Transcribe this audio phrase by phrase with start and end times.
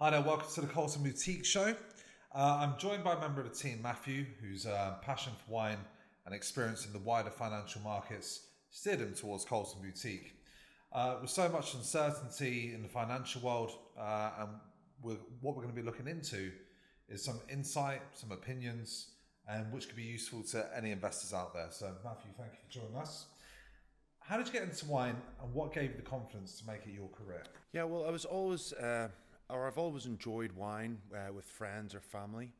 [0.00, 1.74] Hi there, welcome to the Cult & Boutique Show.
[2.32, 5.78] Uh, I'm joined by a member of the team, Matthew, whose uh, passion for wine
[6.24, 10.36] and experience in the wider financial markets steered him towards Cult & Boutique.
[10.92, 14.48] Uh, with so much uncertainty in the financial world, uh, and
[15.02, 16.52] we're, what we're going to be looking into
[17.08, 19.14] is some insight, some opinions,
[19.48, 21.70] and which could be useful to any investors out there.
[21.70, 23.26] So, Matthew, thank you for joining us.
[24.20, 26.92] How did you get into wine, and what gave you the confidence to make it
[26.92, 27.42] your career?
[27.72, 29.08] Yeah, well, I was always, uh,
[29.50, 32.52] or I've always enjoyed wine uh, with friends or family.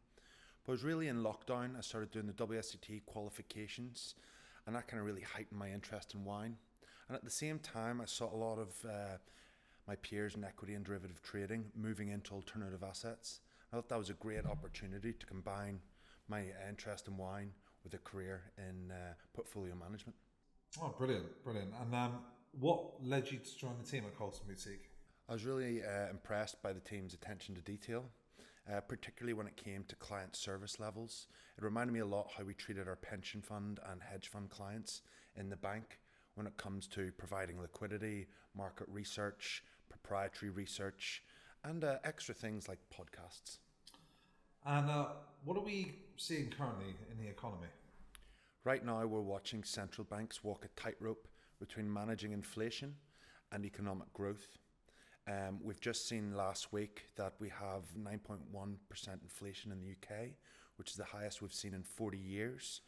[0.65, 4.15] But it was really in lockdown I started doing the WSET qualifications,
[4.66, 6.56] and that kind of really heightened my interest in wine.
[7.09, 9.16] And at the same time, I saw a lot of uh,
[9.87, 13.41] my peers in equity and derivative trading moving into alternative assets.
[13.73, 15.80] I thought that was a great opportunity to combine
[16.29, 20.16] my interest in wine with a career in uh, portfolio management.
[20.82, 21.73] Oh, brilliant, brilliant.
[21.80, 22.18] And um,
[22.60, 24.88] what led you to join the team at Cult & Boutique?
[25.28, 28.06] I was really uh, impressed by the team's attention to detail,
[28.73, 31.26] uh, particularly when it came to client service levels.
[31.59, 35.02] It reminded me a lot how we treated our pension fund and hedge fund clients
[35.37, 35.99] in the bank
[36.34, 41.23] when it comes to providing liquidity, market research, proprietary research,
[41.62, 43.59] and uh, extra things like podcasts.
[44.65, 45.09] And uh,
[45.45, 47.68] what are we seeing currently in the economy?
[48.65, 51.29] Right now, we're watching central banks walk a tightrope
[51.60, 52.95] between managing inflation
[53.52, 54.56] and economic growth.
[55.29, 58.38] Um, we've just seen last week that we have 9.1%
[59.23, 60.30] inflation in the UK,
[60.76, 62.80] which is the highest we've seen in 40 years.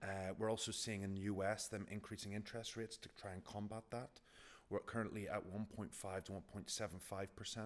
[0.00, 3.82] Uh, we're also seeing in the US them increasing interest rates to try and combat
[3.90, 4.20] that.
[4.70, 7.58] We're currently at 1.5 to 1.75%,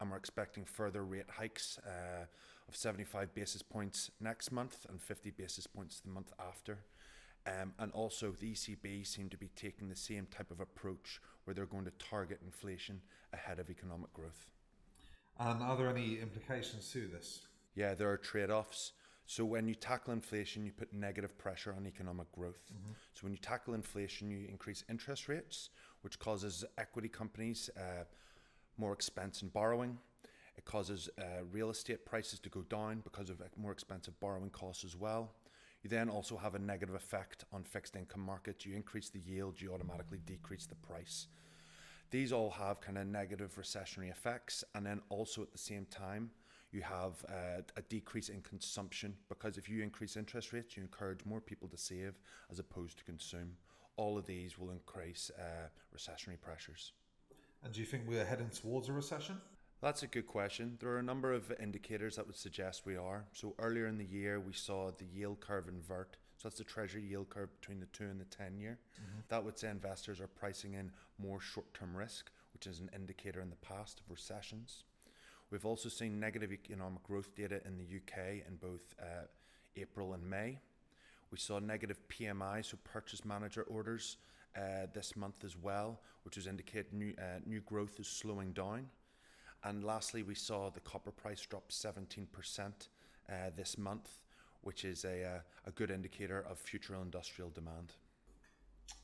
[0.00, 2.26] and we're expecting further rate hikes uh,
[2.68, 6.80] of 75 basis points next month and 50 basis points the month after.
[7.46, 11.54] Um, and also, the ECB seem to be taking the same type of approach where
[11.54, 13.00] they're going to target inflation
[13.32, 14.48] ahead of economic growth.
[15.40, 17.40] And are there any implications to this?
[17.74, 18.92] Yeah, there are trade offs.
[19.26, 22.70] So, when you tackle inflation, you put negative pressure on economic growth.
[22.72, 22.92] Mm-hmm.
[23.14, 25.70] So, when you tackle inflation, you increase interest rates,
[26.02, 28.04] which causes equity companies uh,
[28.76, 29.98] more expense in borrowing.
[30.56, 34.84] It causes uh, real estate prices to go down because of more expensive borrowing costs
[34.84, 35.32] as well.
[35.82, 38.64] You then also have a negative effect on fixed income markets.
[38.64, 41.26] You increase the yield, you automatically decrease the price.
[42.10, 46.30] These all have kind of negative recessionary effects, and then also at the same time,
[46.70, 51.24] you have uh, a decrease in consumption because if you increase interest rates, you encourage
[51.24, 52.14] more people to save
[52.50, 53.52] as opposed to consume.
[53.96, 56.92] All of these will increase uh, recessionary pressures.
[57.62, 59.36] And do you think we're heading towards a recession?
[59.82, 60.78] That's a good question.
[60.78, 63.24] There are a number of indicators that would suggest we are.
[63.32, 66.16] So earlier in the year, we saw the yield curve invert.
[66.38, 68.78] So that's the treasury yield curve between the two and the 10 year.
[68.94, 69.20] Mm-hmm.
[69.28, 73.40] That would say investors are pricing in more short term risk, which is an indicator
[73.40, 74.84] in the past of recessions.
[75.50, 79.26] We've also seen negative economic growth data in the UK in both uh,
[79.76, 80.60] April and May.
[81.32, 84.18] We saw negative PMI, so purchase manager orders,
[84.56, 88.86] uh, this month as well, which is indicate new, uh, new growth is slowing down.
[89.64, 92.26] And lastly, we saw the copper price drop 17%
[93.28, 94.18] uh, this month,
[94.62, 97.92] which is a, uh, a good indicator of future industrial demand.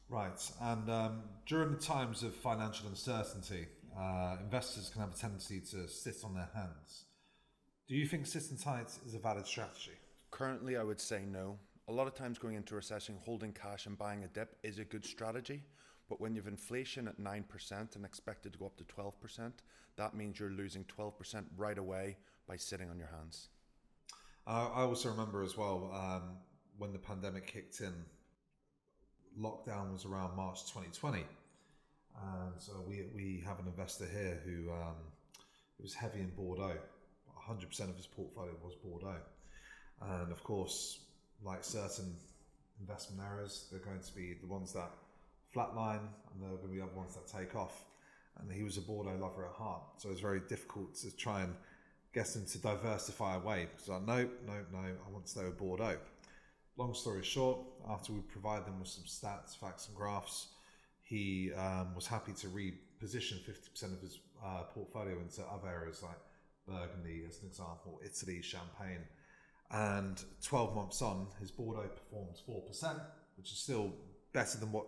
[0.08, 0.50] Right.
[0.60, 3.66] And um, during the times of financial uncertainty,
[3.96, 7.04] uh, investors can have a tendency to sit on their hands.
[7.88, 9.92] Do you think sitting tight is a valid strategy?
[10.30, 11.58] Currently, I would say no.
[11.88, 14.84] A lot of times, going into recession, holding cash and buying a dip is a
[14.84, 15.62] good strategy.
[16.08, 19.52] But when you have inflation at 9% and expected to go up to 12%,
[19.96, 23.48] that means you're losing 12% right away by sitting on your hands.
[24.46, 26.36] Uh, I also remember as well um,
[26.78, 27.92] when the pandemic kicked in,
[29.38, 31.18] lockdown was around March 2020.
[31.18, 34.96] And so we, we have an investor here who um,
[35.80, 36.78] was heavy in Bordeaux.
[37.48, 39.20] 100% of his portfolio was Bordeaux.
[40.00, 41.00] And of course,
[41.42, 42.14] like certain
[42.80, 44.90] investment areas, they're going to be the ones that
[45.54, 46.00] flatline,
[46.32, 47.84] and there are going to be other ones that take off.
[48.38, 51.42] And he was a Bordeaux lover at heart, so it was very difficult to try
[51.42, 51.54] and
[52.14, 55.58] get him to diversify away because I no, no, no, I want to stay with
[55.58, 55.98] Bordeaux.
[56.76, 57.58] Long story short,
[57.88, 60.48] after we provide them with some stats, facts, and graphs,
[61.02, 66.18] he um, was happy to reposition 50% of his uh, portfolio into other areas like
[66.68, 69.04] Burgundy, as an example, Italy, Champagne.
[69.70, 73.00] And 12 months on, his Bordeaux performs 4%,
[73.36, 73.92] which is still
[74.32, 74.86] better than what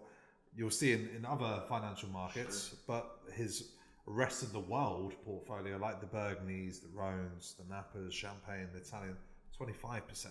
[0.54, 2.78] you'll see in, in other financial markets, sure.
[2.86, 3.72] but his
[4.06, 9.16] rest of the world portfolio, like the Burgundies, the Rhones, the Napas, Champagne, the Italian,
[9.58, 10.26] 25%.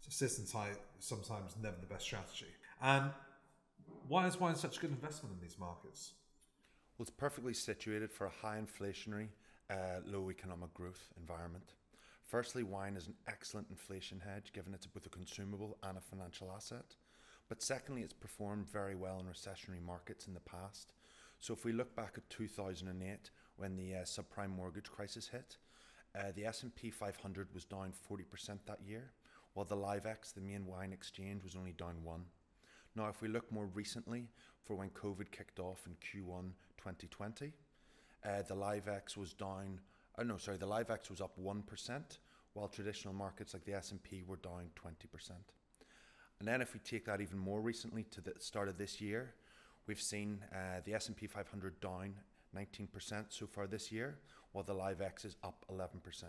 [0.00, 2.46] So sit and tight sometimes never the best strategy.
[2.80, 3.10] And
[4.06, 6.12] why is wine such a good investment in these markets?
[6.96, 9.28] Well, it's perfectly situated for a high inflationary
[9.70, 11.74] uh, low economic growth environment.
[12.24, 16.52] Firstly, wine is an excellent inflation hedge given it's both a consumable and a financial
[16.54, 16.94] asset.
[17.48, 20.92] But secondly, it's performed very well in recessionary markets in the past.
[21.38, 25.56] So if we look back at 2008 when the uh, subprime mortgage crisis hit,
[26.18, 29.12] uh, the S&P 500 was down 40% that year,
[29.54, 32.24] while the Liv-ex, the main wine exchange, was only down 1.
[32.96, 34.28] Now, if we look more recently
[34.64, 37.52] for when COVID kicked off in Q1 2020,
[38.24, 39.80] uh, the Liv-ex was down,
[40.18, 42.18] oh no, sorry, the Liv-ex was up 1%,
[42.54, 45.30] while traditional markets like the S&P were down 20%.
[46.38, 49.34] And then if we take that even more recently to the start of this year,
[49.86, 52.14] we've seen uh, the S&P 500 down
[52.56, 54.18] 19% so far this year,
[54.52, 56.22] while the Liv-ex is up 11%.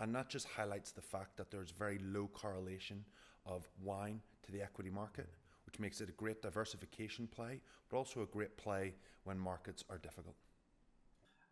[0.00, 3.04] And that just highlights the fact that there's very low correlation
[3.46, 5.28] of wine to the equity market,
[5.66, 8.94] which makes it a great diversification play, but also a great play
[9.24, 10.34] when markets are difficult.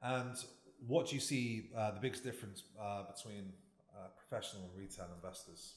[0.03, 0.37] And
[0.87, 3.53] what do you see uh, the biggest difference uh, between
[3.95, 5.75] uh, professional and retail investors?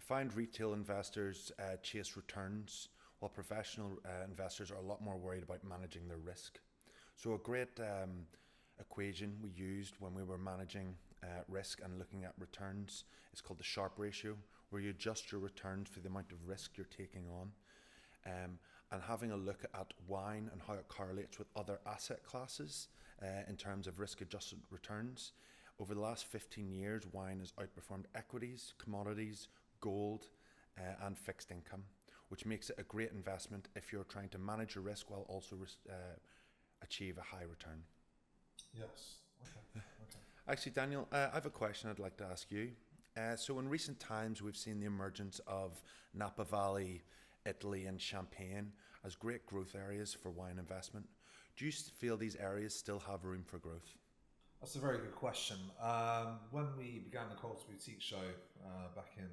[0.00, 2.88] I find retail investors uh, chase returns,
[3.18, 6.58] while professional uh, investors are a lot more worried about managing their risk.
[7.16, 8.24] So, a great um,
[8.80, 13.04] equation we used when we were managing uh, risk and looking at returns
[13.34, 14.36] is called the Sharpe ratio,
[14.70, 17.50] where you adjust your returns for the amount of risk you're taking on.
[18.24, 18.58] Um,
[18.92, 22.88] and having a look at wine and how it correlates with other asset classes
[23.22, 25.32] uh, in terms of risk adjusted returns.
[25.78, 29.48] Over the last 15 years, wine has outperformed equities, commodities,
[29.80, 30.26] gold,
[30.78, 31.82] uh, and fixed income,
[32.28, 35.56] which makes it a great investment if you're trying to manage your risk while also
[35.88, 35.92] uh,
[36.82, 37.82] achieve a high return.
[38.74, 39.16] Yes.
[39.42, 39.60] Okay.
[39.76, 40.18] okay.
[40.48, 42.70] Actually, Daniel, uh, I have a question I'd like to ask you.
[43.16, 45.82] Uh, so, in recent times, we've seen the emergence of
[46.14, 47.02] Napa Valley,
[47.44, 48.72] Italy, and Champagne
[49.04, 51.06] as great growth areas for wine investment.
[51.56, 53.96] Do you feel these areas still have room for growth?
[54.60, 55.56] That's a very good question.
[55.80, 58.16] Um, when we began the Cult & Boutique show
[58.64, 59.28] uh, back in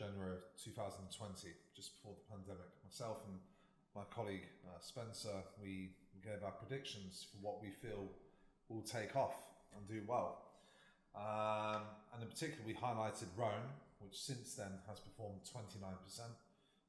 [0.00, 3.36] January of 2020, just before the pandemic, myself and
[3.92, 5.92] my colleague uh, Spencer, we
[6.24, 8.08] gave our predictions for what we feel
[8.72, 9.36] will take off
[9.76, 10.40] and do well.
[11.12, 11.84] Um,
[12.16, 13.68] and in particular, we highlighted Rhone,
[14.00, 15.68] which since then has performed 29%,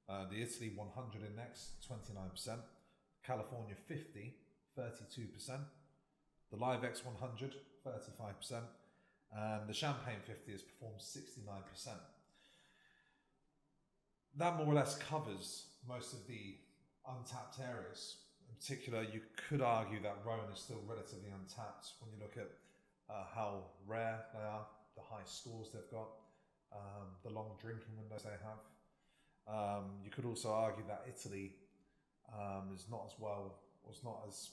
[0.07, 2.63] uh, the Italy 100 index, 29%,
[3.27, 4.35] California 50,
[4.79, 5.59] 32%,
[6.47, 7.55] the Liv-ex 100,
[7.85, 8.61] 35%,
[9.35, 11.91] and the Champagne 50 has performed 69%.
[14.37, 16.55] That more or less covers most of the
[17.07, 18.17] untapped areas.
[18.47, 22.49] In particular, you could argue that Rhone is still relatively untapped when you look at
[23.09, 26.09] uh, how rare they are, the high scores they've got,
[26.71, 28.61] um, the long drinking windows they have.
[29.47, 31.55] Um, you could also argue that Italy
[32.31, 34.51] um, is not as well, was not as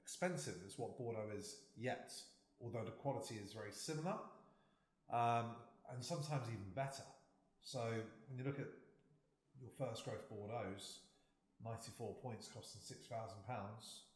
[0.00, 2.12] expensive as what Bordeaux is yet,
[2.60, 4.14] although the quality is very similar
[5.12, 5.46] um,
[5.92, 7.04] and sometimes even better.
[7.62, 8.66] So when you look at
[9.62, 10.98] your first growth Bordeaux's,
[11.64, 13.30] 94 points costing £6,000,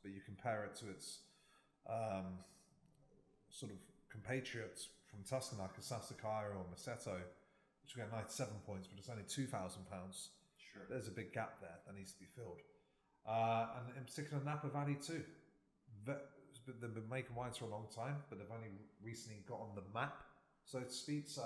[0.02, 1.20] but you compare it to its
[1.88, 2.42] um,
[3.48, 3.78] sort of
[4.10, 7.14] compatriots from Tuscany like a Sassicaia or Masseto,
[7.82, 9.46] which will get 97 points, but it's only £2,000.
[10.58, 10.82] Sure.
[10.90, 12.60] There's a big gap there that needs to be filled.
[13.26, 15.22] Uh, and in particular, Napa Valley too.
[16.04, 19.82] They've been making wines for a long time, but they've only recently got on the
[19.94, 20.22] map,
[20.64, 21.28] so to speak.
[21.28, 21.44] So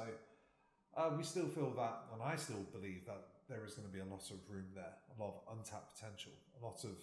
[0.97, 4.01] uh, we still feel that, and I still believe that there is going to be
[4.01, 6.97] a lot of room there, a lot of untapped potential, a lot of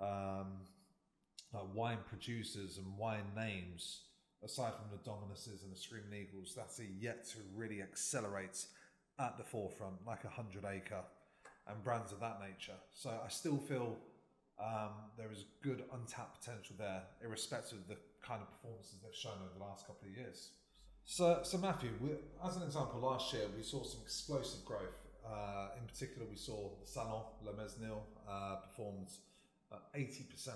[0.00, 0.52] um,
[1.52, 4.00] like wine producers and wine names,
[4.42, 8.64] aside from the Dominuses and the Screaming Eagles, that are yet to really accelerate
[9.20, 11.04] at the forefront, like a Hundred Acre
[11.68, 12.78] and brands of that nature.
[12.94, 13.96] So I still feel
[14.58, 19.34] um, there is good untapped potential there, irrespective of the kind of performances they've shown
[19.34, 20.50] over the last couple of years.
[21.04, 21.90] So, so Matthew,
[22.44, 25.03] as an example, last year we saw some explosive growth.
[25.26, 29.08] Uh, in particular, we saw Salon Le Mesnil uh, performed
[29.72, 30.50] uh, 80%.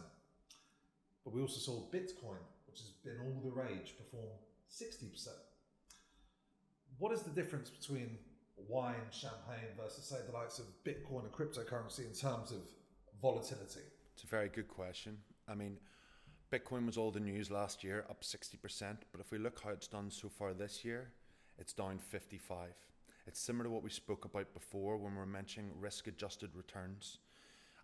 [1.24, 4.28] But we also saw Bitcoin, which has been all the rage, perform
[4.70, 5.28] 60%.
[6.98, 8.18] What is the difference between
[8.66, 12.60] wine, champagne versus, say, the likes of Bitcoin and cryptocurrency in terms of
[13.22, 13.80] volatility?
[14.14, 15.18] It's a very good question.
[15.46, 15.78] I mean,
[16.52, 18.96] Bitcoin was all the news last year, up 60%.
[19.12, 21.10] But if we look how it's done so far this year,
[21.58, 22.70] it's down 55.
[23.28, 27.18] It's similar to what we spoke about before when we were mentioning risk adjusted returns.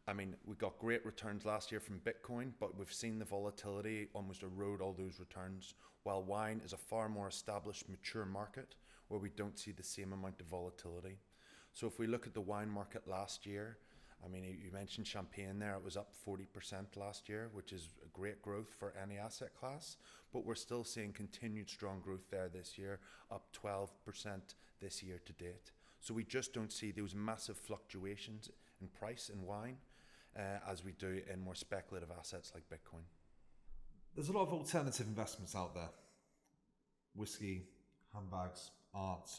[0.09, 4.09] I mean, we got great returns last year from Bitcoin, but we've seen the volatility
[4.15, 8.75] almost erode all those returns, while wine is a far more established, mature market
[9.09, 11.19] where we don't see the same amount of volatility.
[11.75, 13.77] So if we look at the wine market last year,
[14.25, 15.75] I mean, you mentioned champagne there.
[15.75, 19.99] It was up 40% last year, which is great growth for any asset class.
[20.33, 23.89] But we're still seeing continued strong growth there this year, up 12%
[24.81, 25.73] this year to date.
[26.01, 29.77] So we just don't see those massive fluctuations in price in wine
[30.37, 33.05] uh, as we do in more speculative assets like Bitcoin.
[34.15, 35.91] There's a lot of alternative investments out there
[37.15, 37.63] whiskey,
[38.13, 39.31] handbags, art.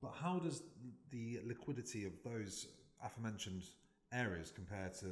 [0.00, 0.62] But how does
[1.10, 2.68] the liquidity of those
[3.04, 3.64] aforementioned
[4.12, 5.06] areas compare to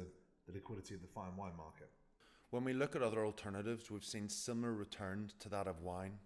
[0.47, 1.89] the liquidity of the fine wine market?
[2.51, 6.19] When we look at other alternatives, we've seen similar returns to that of wine.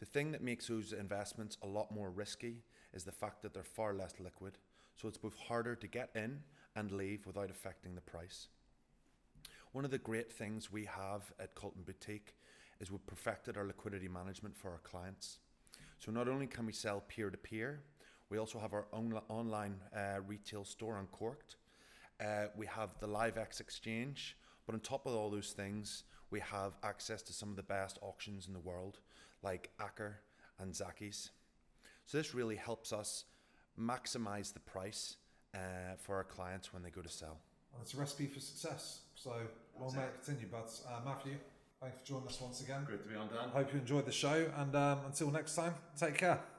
[0.00, 3.62] The thing that makes those investments a lot more risky is the fact that they're
[3.62, 4.58] far less liquid.
[4.96, 6.40] So it's both harder to get in
[6.74, 8.48] and leave without affecting the price.
[9.70, 12.34] One of the great things we have at Cult & Boutique
[12.80, 15.38] is we've perfected our liquidity management for our clients.
[16.00, 17.84] So not only can we sell peer to peer,
[18.28, 21.54] we also have our own online uh, retail store Uncorked.
[22.20, 26.76] Uh, we have the Liv-ex exchange, but on top of all those things, we have
[26.82, 28.98] access to some of the best auctions in the world,
[29.42, 30.20] like Acker
[30.58, 31.30] and Zachys.
[32.06, 33.24] So this really helps us
[33.80, 35.16] maximize the price
[35.54, 35.58] uh,
[35.98, 37.38] for our clients when they go to sell.
[37.72, 39.00] And it's a recipe for success.
[39.14, 39.32] So
[39.80, 40.48] long may it continue.
[40.50, 41.34] But uh, Matthew,
[41.80, 42.84] thanks for joining us once again.
[42.84, 43.48] Great to be on, Dan.
[43.50, 44.50] Hope you enjoyed the show.
[44.56, 46.53] And um, until next time, take care.